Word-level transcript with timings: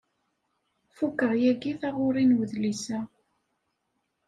Fukeɣ 0.95 1.31
yagi 1.41 1.73
taɣuri 1.81 2.23
n 2.25 2.35
wedlis-a. 2.37 2.99